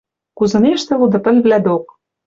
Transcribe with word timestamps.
Кузынештӹ 0.37 0.93
луды 0.99 1.19
пӹлвлӓ 1.25 1.59
док. 1.65 1.85